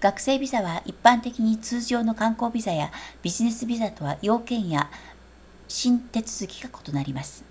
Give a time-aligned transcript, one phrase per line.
[0.00, 2.90] 学生ビザは一般的に通常の観光ビザや
[3.22, 4.90] ビジネスビザとは要件や
[5.68, 7.44] 申手続きが異なります